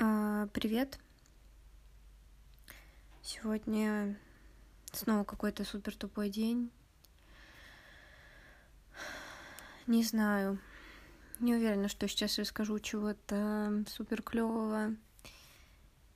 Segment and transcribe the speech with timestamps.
[0.00, 0.96] А, привет.
[3.20, 4.16] Сегодня
[4.92, 6.70] снова какой-то супер тупой день.
[9.88, 10.60] Не знаю.
[11.40, 14.94] Не уверена, что сейчас расскажу чего-то супер клевого.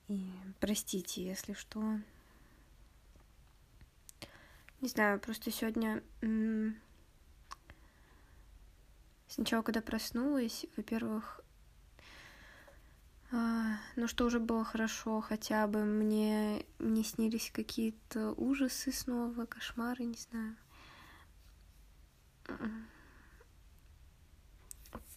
[0.07, 0.31] И
[0.61, 1.99] простите, если что.
[4.81, 6.05] Не знаю, просто сегодня
[9.27, 11.42] сначала, когда проснулась, во-первых,
[13.33, 20.19] ну что уже было хорошо, хотя бы мне не снились какие-то ужасы снова, кошмары, не
[20.19, 20.57] знаю.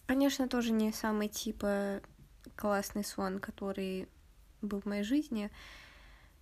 [0.06, 2.00] Конечно, тоже не самый типа
[2.54, 4.08] классный сон, который
[4.62, 5.50] был в моей жизни,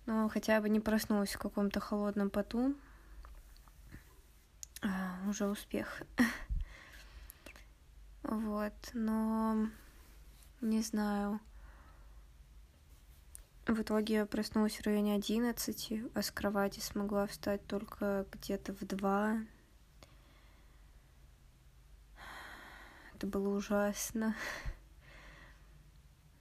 [0.05, 2.73] но хотя бы не проснулась в каком-то холодном поту.
[4.81, 6.01] А, уже успех.
[8.27, 9.67] Вот, но
[10.59, 11.39] не знаю.
[13.67, 18.85] В итоге я проснулась в районе одиннадцати, а с кровати смогла встать только где-то в
[18.85, 19.39] два.
[23.15, 24.35] Это было ужасно.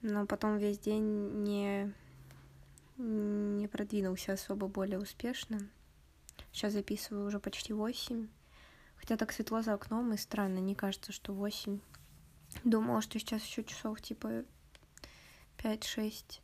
[0.02, 1.94] Но потом весь день не,
[2.98, 5.60] не продвинулся особо более успешно.
[6.52, 8.28] Сейчас записываю уже почти восемь.
[8.96, 11.80] Хотя так светло за окном, и странно, не кажется, что восемь.
[12.64, 14.44] Думала, что сейчас еще часов типа
[15.56, 16.42] пять-шесть.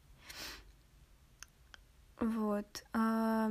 [2.20, 2.84] Вот.
[2.92, 3.50] А...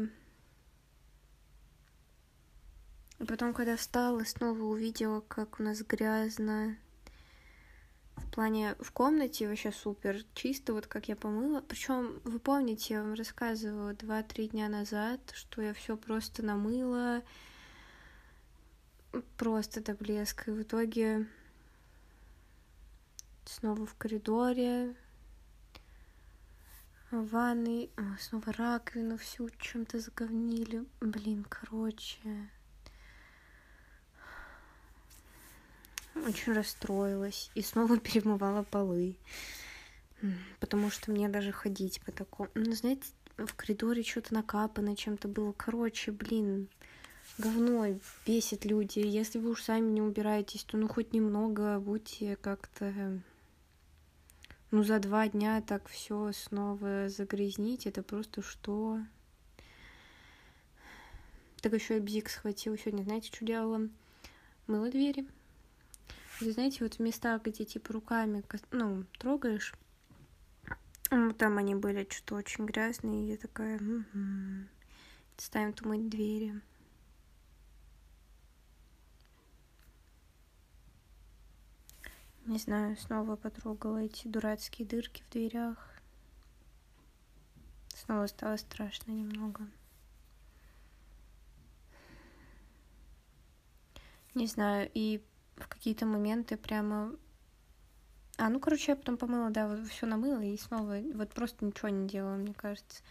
[3.20, 6.78] И потом, когда встала, снова увидела, как у нас грязно.
[8.16, 11.62] В плане в комнате вообще супер чисто, вот как я помыла.
[11.62, 17.24] Причем, вы помните, я вам рассказывала два-три дня назад, что я все просто намыла,
[19.36, 20.52] просто до блеска.
[20.52, 21.28] И в итоге
[23.46, 24.96] снова в коридоре,
[27.12, 30.86] ванной, снова раковину всю чем-то заговнили.
[31.02, 32.50] Блин, короче.
[36.16, 39.18] Очень расстроилась и снова перемывала полы.
[40.60, 42.50] Потому что мне даже ходить по такому...
[42.54, 43.04] Ну, знаете,
[43.38, 45.54] в коридоре что-то накапано, чем-то было.
[45.54, 46.68] Короче, блин,
[47.38, 47.86] говно
[48.26, 49.00] бесит люди.
[49.00, 53.22] Если вы уж сами не убираетесь, то ну хоть немного будьте как-то
[54.72, 59.00] ну, за два дня так все снова загрязнить, это просто что?
[61.62, 63.04] Так еще и бзик схватил сегодня.
[63.04, 63.90] Знаете, что делала?
[64.68, 65.28] Мыла двери.
[66.40, 69.74] Вы знаете, вот в местах, где типа руками, ну, трогаешь,
[71.12, 74.68] ну, там они были что-то очень грязные, и я такая, угу.
[75.38, 76.62] ставим тут двери.
[82.50, 85.78] Не знаю, снова потрогала эти дурацкие дырки в дверях.
[87.94, 89.68] Снова стало страшно немного.
[94.34, 95.22] Не знаю, и
[95.58, 97.14] в какие-то моменты прямо...
[98.38, 101.90] А, ну, короче, я потом помыла, да, вот все намыла и снова вот просто ничего
[101.90, 103.04] не делала, мне кажется.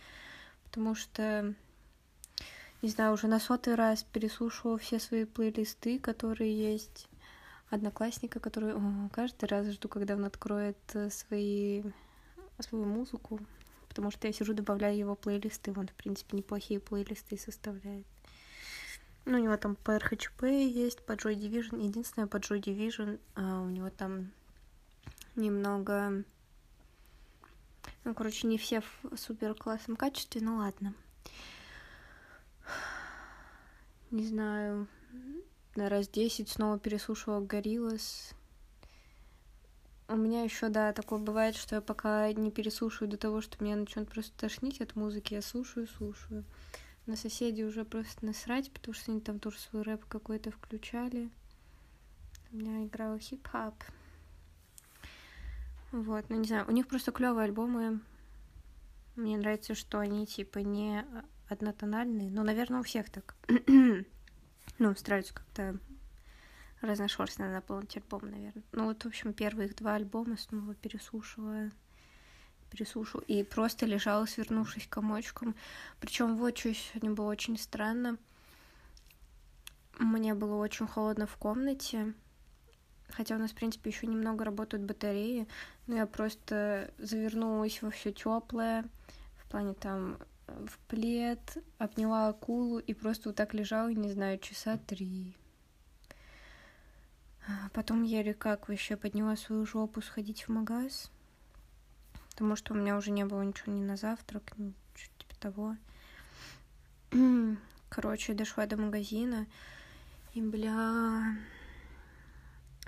[0.64, 1.54] Потому что,
[2.82, 7.08] не знаю, уже на сотый раз переслушивала все свои плейлисты, которые есть
[7.70, 8.74] одноклассника, который
[9.12, 11.82] каждый раз жду, когда он откроет э, свои,
[12.58, 13.40] свою музыку,
[13.88, 18.06] потому что я сижу, добавляю его плейлисты, он, в принципе, неплохие плейлисты составляет.
[19.24, 21.84] Ну, у него там по RHP есть, по Joy Division.
[21.84, 24.32] Единственное, по Joy Division а, у него там
[25.36, 26.24] немного...
[28.04, 30.94] Ну, короче, не все в супер классном качестве, ну ладно.
[34.10, 38.34] Не знаю, на раз десять снова переслушивала Гориллас.
[40.08, 43.76] У меня еще, да, такое бывает, что я пока не переслушаю до того, что меня
[43.76, 46.44] начнет просто тошнить от музыки, я слушаю, слушаю.
[47.06, 51.30] На соседей уже просто насрать, потому что они там тоже свой рэп какой-то включали.
[52.50, 53.74] У меня играл хип-хап.
[55.92, 58.00] Вот, ну не знаю, у них просто клевые альбомы.
[59.16, 61.04] Мне нравится, что они типа не
[61.48, 62.30] однотональные.
[62.30, 63.34] Ну, наверное, у всех так.
[64.78, 65.78] Ну, стараются как-то
[66.80, 68.62] разношерстно наполнить альбом, наверное.
[68.72, 71.70] Ну, вот, в общем, первые их два альбома снова переслушивала
[72.70, 75.54] переслушивала и просто лежала, свернувшись комочком.
[76.00, 78.18] Причем вот что сегодня было очень странно.
[79.98, 82.14] Мне было очень холодно в комнате,
[83.10, 85.48] хотя у нас, в принципе, еще немного работают батареи,
[85.86, 88.84] но я просто завернулась во все теплое,
[89.38, 90.18] в плане там
[90.66, 95.36] в плед, обняла акулу и просто вот так лежала, не знаю, часа три.
[97.46, 101.10] А потом еле как вообще подняла свою жопу сходить в магаз.
[102.30, 105.76] потому что у меня уже не было ничего ни на завтрак, ни что типа того.
[107.88, 109.46] Короче, дошла до магазина,
[110.34, 111.36] и, бля,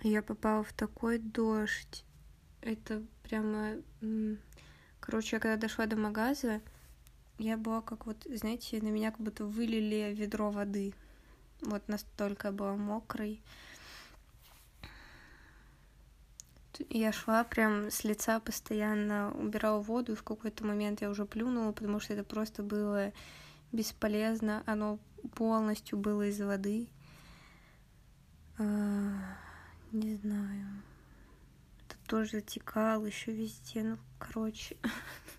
[0.03, 2.05] я попала в такой дождь.
[2.61, 3.77] Это прямо...
[5.01, 6.61] Короче, я когда дошла до магаза,
[7.41, 10.93] я была как вот, знаете, на меня как будто вылили ведро воды.
[11.63, 13.41] Вот настолько я была мокрой.
[16.89, 21.73] Я шла прям с лица постоянно, убирала воду, и в какой-то момент я уже плюнула,
[21.73, 23.13] потому что это просто было
[23.73, 24.63] бесполезно.
[24.67, 24.99] Оно
[25.35, 26.89] полностью было из воды.
[28.59, 29.37] А,
[29.93, 30.83] не знаю.
[31.87, 33.83] Это тоже затекало еще везде.
[33.83, 34.77] Ну, короче.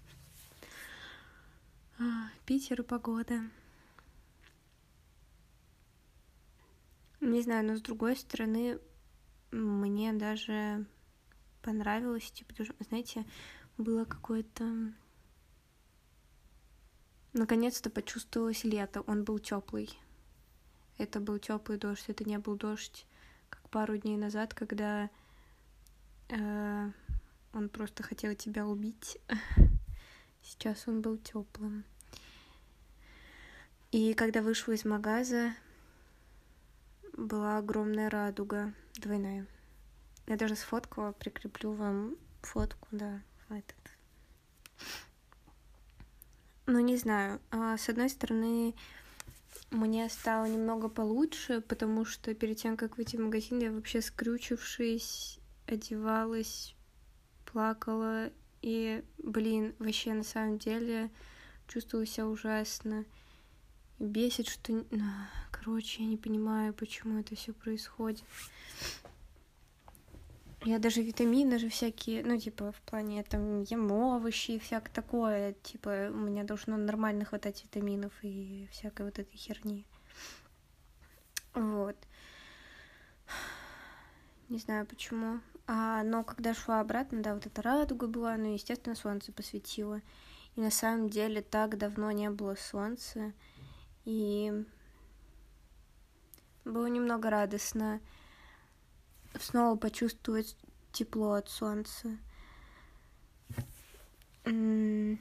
[2.46, 3.42] Питер и погода.
[7.20, 8.80] Не знаю, но с другой стороны,
[9.52, 10.86] мне даже
[11.62, 13.26] понравилось, типа, знаете,
[13.78, 14.94] было какое-то...
[17.34, 19.90] Наконец-то почувствовалось лето, он был теплый.
[20.98, 23.06] Это был теплый дождь, это не был дождь,
[23.50, 25.10] как пару дней назад, когда
[26.28, 26.92] э,
[27.54, 29.18] он просто хотел тебя убить.
[30.42, 31.84] Сейчас он был теплым.
[33.92, 35.54] И когда вышла из магаза,
[37.14, 39.46] была огромная радуга, двойная.
[40.28, 43.76] Я даже сфоткала, прикреплю вам фотку, да, этот.
[46.68, 47.42] Ну, не знаю.
[47.52, 48.76] А, с одной стороны,
[49.72, 55.40] мне стало немного получше, потому что перед тем, как выйти в магазин, я вообще скрючившись,
[55.68, 56.76] одевалась,
[57.46, 58.32] плакала.
[58.62, 61.10] И, блин, вообще на самом деле
[61.68, 63.06] чувствовала себя ужасно.
[64.00, 64.86] И бесит, что...
[64.92, 65.04] Ну,
[65.52, 68.24] короче, я не понимаю, почему это все происходит.
[70.64, 74.94] Я даже витамины же всякие, ну, типа, в плане, я там ем овощи и всякое
[74.94, 79.88] такое, типа, у меня должно нормально хватать витаминов и всякой вот этой херни.
[81.56, 81.96] Вот.
[84.50, 85.40] Не знаю почему.
[85.74, 90.02] А, но когда шла обратно, да, вот эта радуга была, ну, естественно, солнце посветило.
[90.58, 93.32] И на самом деле так давно не было солнца.
[94.04, 94.66] И
[96.66, 98.02] было немного радостно
[99.40, 100.58] снова почувствовать
[100.92, 102.18] тепло от солнца.
[104.44, 105.16] Но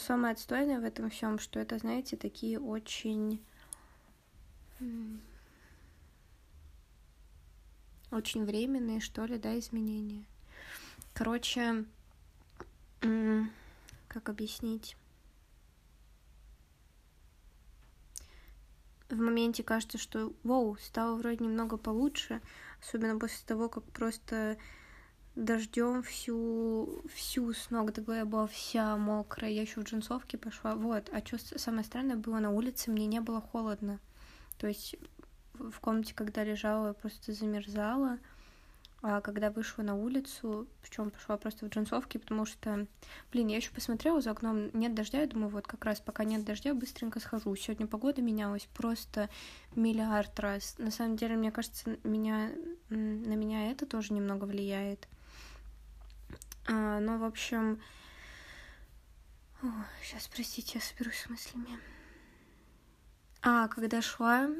[0.00, 3.42] самое отстойное в этом всем, что это, знаете, такие очень
[8.10, 10.24] очень временные, что ли, да, изменения.
[11.14, 11.84] Короче,
[13.00, 14.96] как объяснить?
[19.10, 22.40] в моменте кажется, что вау, стало вроде немного получше,
[22.80, 24.56] особенно после того, как просто
[25.36, 30.74] дождем всю, всю с ног до головы была вся мокрая, я еще в джинсовке пошла,
[30.74, 33.98] вот, а что самое странное было, на улице мне не было холодно,
[34.58, 34.96] то есть
[35.70, 38.18] в комнате, когда лежала, я просто замерзала,
[39.02, 42.86] а когда вышла на улицу, причем пошла просто в джинсовке, потому что,
[43.32, 46.44] блин, я еще посмотрела за окном, нет дождя, я думаю, вот как раз пока нет
[46.44, 47.56] дождя, быстренько схожу.
[47.56, 49.30] Сегодня погода менялась просто
[49.74, 50.76] миллиард раз.
[50.76, 52.50] На самом деле, мне кажется, меня,
[52.90, 55.08] на меня это тоже немного влияет.
[56.68, 57.80] А, но, в общем...
[59.62, 59.66] О,
[60.02, 61.78] сейчас, простите, я соберусь с мыслями.
[63.42, 64.50] А, когда шла,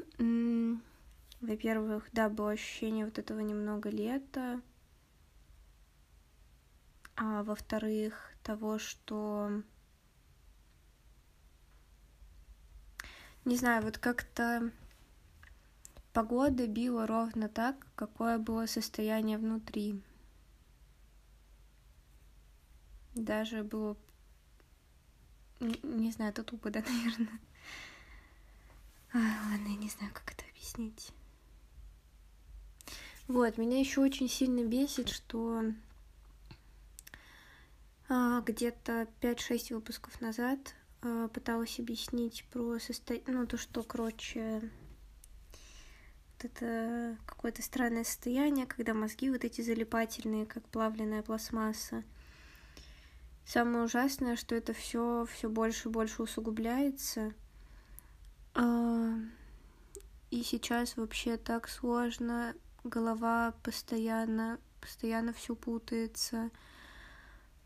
[1.41, 4.61] во-первых, да, было ощущение вот этого немного лета.
[7.15, 9.63] А во-вторых, того, что...
[13.43, 14.71] Не знаю, вот как-то
[16.13, 19.99] погода била ровно так, какое было состояние внутри.
[23.15, 23.97] Даже было...
[25.59, 27.39] Не знаю, это тупо, да, наверное.
[29.13, 31.11] Ай, ладно, я не знаю, как это объяснить.
[33.27, 35.63] Вот, меня еще очень сильно бесит, что
[38.09, 40.59] а, где-то 5-6 выпусков назад
[41.01, 44.69] а, пыталась объяснить про состояние, ну, то, что, короче,
[46.33, 52.03] вот это какое-то странное состояние, когда мозги вот эти залипательные, как плавленная пластмасса.
[53.45, 57.33] Самое ужасное, что это все все больше и больше усугубляется.
[58.53, 59.13] А,
[60.31, 66.49] и сейчас вообще так сложно голова постоянно, постоянно все путается,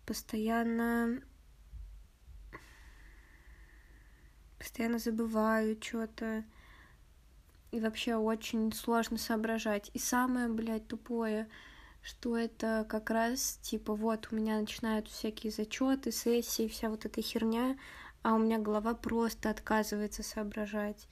[0.06, 1.22] постоянно,
[4.58, 6.44] постоянно забываю что-то.
[7.72, 9.92] И вообще очень сложно соображать.
[9.94, 11.50] И самое, блядь, тупое,
[12.02, 17.22] что это как раз типа вот у меня начинают всякие зачеты, сессии, вся вот эта
[17.22, 17.78] херня,
[18.22, 21.08] а у меня голова просто отказывается соображать.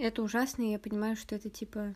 [0.00, 1.92] Это ужасно, и я понимаю, что это типа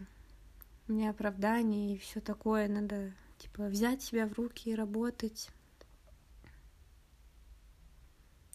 [0.89, 5.49] не оправдание и все такое, надо типа взять себя в руки и работать.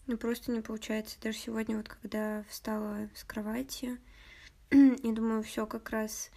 [0.06, 1.20] Ну просто не получается.
[1.20, 3.98] Даже сегодня вот когда встала с кровати,
[4.70, 6.30] и думаю, все как раз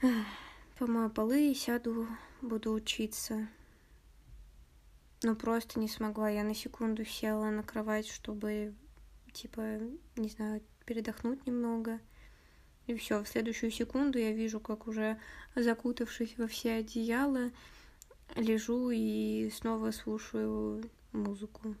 [0.78, 2.06] помою полы и сяду,
[2.42, 3.48] буду учиться.
[5.24, 6.30] Но просто не смогла.
[6.30, 8.72] Я на секунду села на кровать, чтобы,
[9.32, 9.80] типа,
[10.14, 12.00] не знаю, передохнуть немного.
[12.86, 15.20] И все, в следующую секунду я вижу, как уже
[15.56, 17.50] закутавшись во все одеяла,
[18.36, 21.74] лежу и снова слушаю музыку.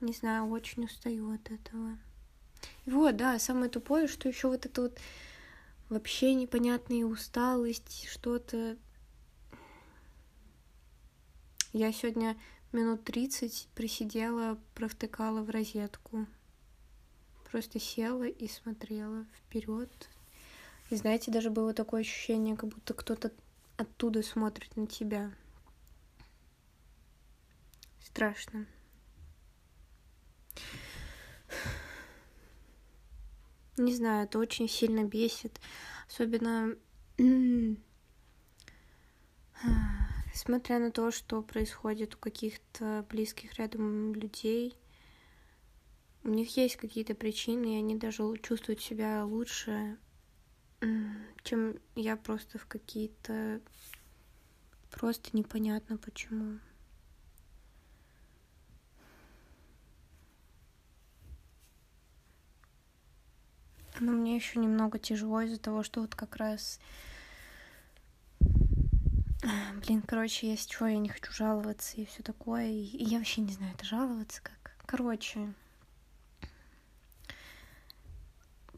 [0.00, 1.98] Не знаю, очень устаю от этого.
[2.86, 4.98] И вот, да, самое тупое, что еще вот это вот
[5.88, 8.76] вообще непонятная усталость, что-то.
[11.72, 12.36] Я сегодня
[12.72, 16.26] минут 30 присидела, провтыкала в розетку.
[17.50, 19.90] Просто села и смотрела вперед.
[20.90, 23.32] И знаете, даже было такое ощущение, как будто кто-то
[23.76, 25.32] оттуда смотрит на тебя.
[28.00, 28.66] Страшно.
[33.76, 35.60] Не знаю, это очень сильно бесит.
[36.08, 36.76] Особенно
[40.32, 44.74] Несмотря на то, что происходит у каких-то близких рядом людей,
[46.24, 49.98] у них есть какие-то причины, и они даже чувствуют себя лучше,
[51.42, 53.60] чем я просто в какие-то...
[54.90, 56.58] Просто непонятно почему.
[64.00, 66.80] Но мне еще немного тяжело из-за того, что вот как раз
[69.42, 72.68] Блин, короче, есть что, я не хочу жаловаться и все такое.
[72.68, 74.76] И я вообще не знаю, это жаловаться как.
[74.86, 75.52] Короче,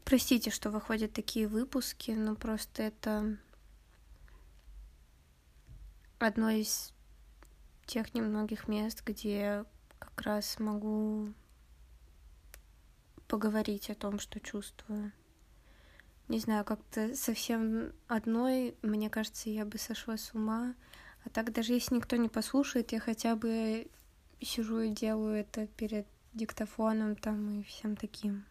[0.03, 3.37] простите, что выходят такие выпуски, но просто это
[6.17, 6.93] одно из
[7.85, 9.65] тех немногих мест, где
[9.99, 11.31] как раз могу
[13.27, 15.11] поговорить о том, что чувствую
[16.27, 20.73] не знаю, как-то совсем одной, мне кажется, я бы сошла с ума.
[21.23, 23.87] А так даже если никто не послушает, я хотя бы
[24.41, 28.45] сижу и делаю это перед диктофоном там и всем таким.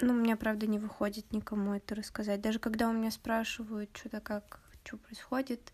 [0.00, 2.42] Ну, у меня, правда, не выходит никому это рассказать.
[2.42, 5.72] Даже когда у меня спрашивают, что-то как, что происходит,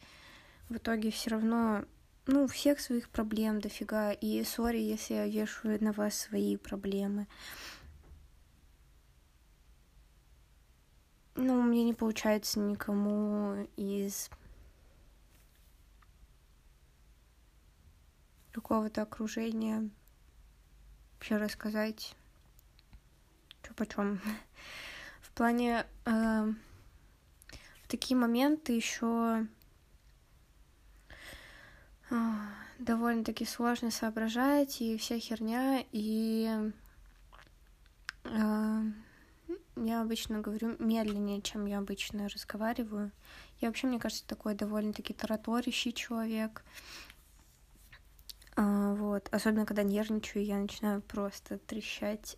[0.68, 1.84] в итоге все равно,
[2.26, 4.12] ну, всех своих проблем дофига.
[4.12, 7.26] И сори, если я вешаю на вас свои проблемы.
[11.34, 14.30] Ну, у меня не получается никому из
[18.52, 19.88] какого-то окружения
[21.14, 22.14] вообще рассказать,
[23.62, 24.20] что почем.
[25.22, 26.52] В плане э,
[27.82, 29.46] в такие моменты еще
[32.10, 32.14] э,
[32.78, 36.70] довольно-таки сложно соображать и вся херня и
[38.24, 38.82] э,
[39.76, 43.10] я обычно говорю медленнее, чем я обычно разговариваю.
[43.60, 46.62] Я вообще, мне кажется, такой довольно-таки тараторящий человек.
[48.54, 49.28] А, вот.
[49.32, 52.36] Особенно, когда нервничаю, я начинаю просто трещать.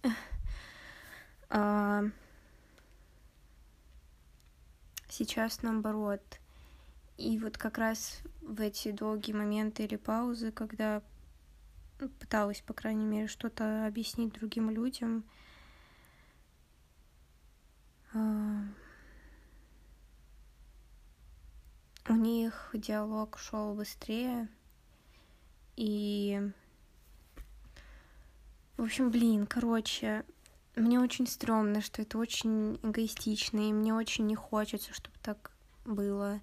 [1.50, 2.04] а,
[5.08, 6.22] сейчас наоборот.
[7.16, 11.02] И вот как раз в эти долгие моменты или паузы, когда
[12.18, 15.24] пыталась, по крайней мере, что-то объяснить другим людям,
[18.14, 18.18] у
[22.14, 24.48] них диалог шел быстрее.
[25.76, 26.40] И...
[28.76, 30.24] В общем, блин, короче,
[30.76, 35.50] мне очень стрёмно, что это очень эгоистично, и мне очень не хочется, чтобы так
[35.84, 36.40] было.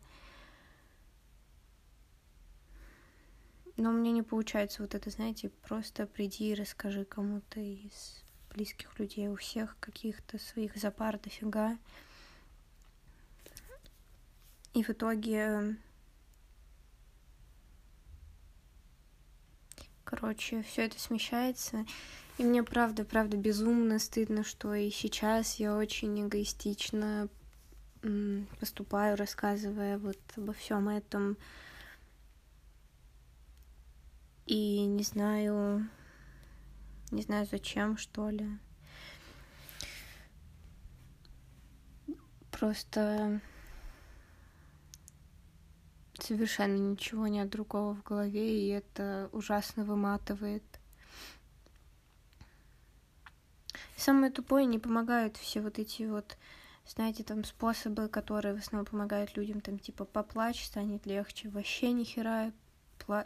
[3.78, 8.21] Но мне не получается вот это, знаете, просто приди и расскажи кому-то из
[8.54, 11.78] близких людей, у всех каких-то своих запар дофига.
[14.74, 15.76] И в итоге,
[20.04, 21.86] короче, все это смещается.
[22.38, 27.28] И мне правда, правда безумно стыдно, что и сейчас я очень эгоистично
[28.60, 31.38] поступаю, рассказывая вот обо всем этом.
[34.48, 35.88] И не знаю,
[37.12, 38.48] Не знаю, зачем, что ли.
[42.52, 43.42] Просто
[46.20, 50.64] совершенно ничего нет другого в голове, и это ужасно выматывает.
[53.98, 56.38] Самое тупое, не помогают все вот эти вот,
[56.88, 61.50] знаете, там способы, которые в основном помогают людям, там типа поплачь, станет легче.
[61.50, 62.52] Вообще ни хера.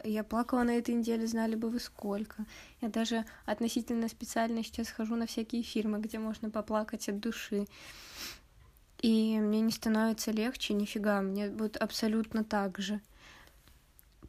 [0.04, 2.44] Я плакала на этой неделе, знали бы вы сколько.
[2.80, 7.66] Я даже относительно специально сейчас хожу на всякие фильмы, где можно поплакать от души.
[9.00, 13.00] И мне не становится легче, нифига, мне будет абсолютно так же.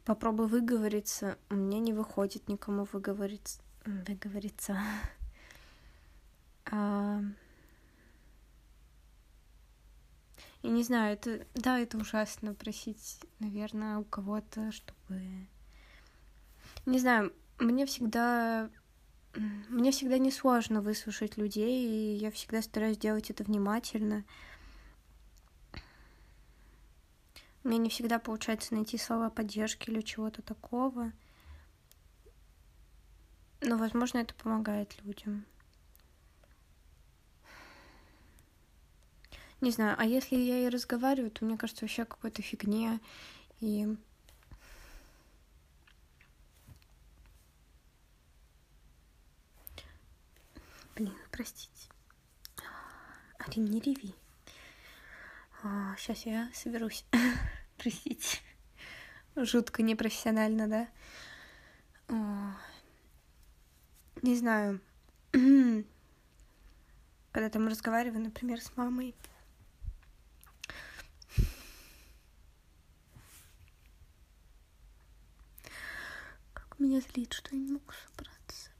[0.04, 3.60] Попробуй выговориться, меня не выходит никому выговориться.
[3.84, 4.78] Выговориться.
[6.70, 7.22] А...
[10.62, 15.46] Я не знаю, это, да, это ужасно просить, наверное, у кого-то, чтобы...
[16.84, 18.70] Не знаю, мне всегда...
[19.68, 24.24] Мне всегда несложно выслушать людей, и я всегда стараюсь делать это внимательно.
[27.62, 31.12] Меня не всегда получается найти слова поддержки или чего-то такого.
[33.60, 35.44] Но, возможно, это помогает людям.
[39.60, 43.00] Не знаю, а если я и разговариваю, то мне кажется вообще какой-то фигне.
[43.60, 43.88] И
[50.98, 51.88] Блин, простите.
[53.38, 54.14] Арин, не реви.
[55.62, 57.04] А, сейчас я соберусь.
[57.78, 58.38] Простите.
[59.36, 60.88] Жутко непрофессионально, да?
[62.08, 62.52] О,
[64.22, 64.80] не знаю.
[65.32, 65.84] Когда
[67.50, 69.14] там разговариваю, например, с мамой,
[76.78, 78.70] меня злит, что я не могу собраться.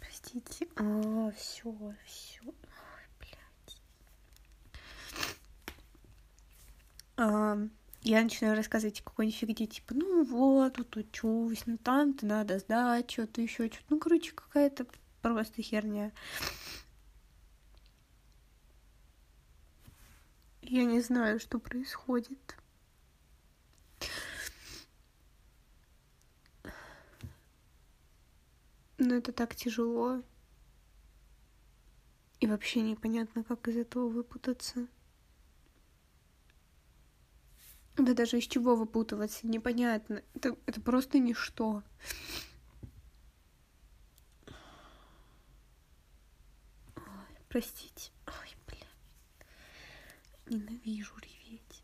[0.00, 0.68] Простите.
[0.76, 1.72] А, все,
[2.04, 2.42] все.
[2.44, 2.54] Ой,
[3.18, 3.82] блядь.
[7.16, 7.56] А,
[8.02, 13.42] я начинаю рассказывать какой-нибудь фигне, типа, ну вот, тут учусь, ну там-то надо сдать, что-то
[13.42, 13.84] еще, что-то.
[13.90, 14.86] Ну, короче, какая-то
[15.20, 16.12] просто херня.
[20.62, 22.56] Я не знаю, что происходит.
[28.98, 30.22] Но это так тяжело.
[32.38, 34.86] И вообще непонятно, как из этого выпутаться.
[38.00, 40.22] Да даже из чего выпутываться, непонятно.
[40.34, 41.82] Это, это просто ничто.
[46.96, 48.10] Ой, простите.
[48.26, 48.86] Ой, бля.
[50.46, 51.82] Ненавижу реветь.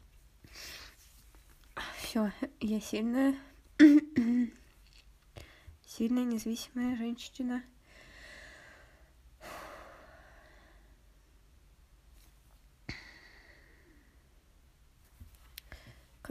[1.99, 3.39] Все, я сильная.
[5.87, 7.63] сильная, независимая женщина.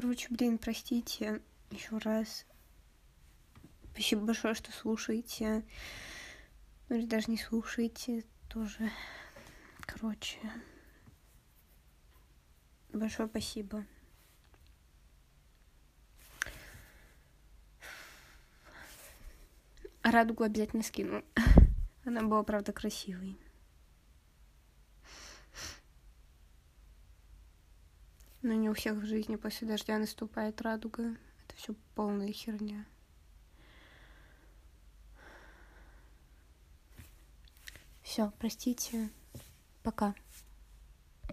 [0.06, 1.41] Короче, блин, простите
[1.72, 2.46] еще раз.
[3.91, 5.65] Спасибо большое, что слушаете.
[6.88, 8.91] Ну или даже не слушаете тоже.
[9.80, 10.38] Короче.
[12.94, 13.84] Большое спасибо.
[20.04, 21.26] Радугу обязательно скину.
[22.06, 23.39] Она была, правда, красивой.
[28.45, 31.17] Но не у всех в жизни после дождя наступает радуга.
[31.47, 32.86] Это все полная херня.
[38.03, 39.10] Все, простите.
[39.81, 40.13] Пока.